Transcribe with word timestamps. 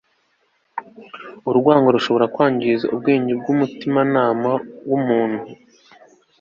urwango 1.49 1.87
rushobora 1.95 2.31
kwangiza 2.33 2.85
ubwenge 2.95 3.31
n'umutimanama 3.37 4.51
w'umuntu 4.89 5.43